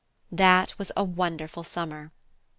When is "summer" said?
1.63-2.11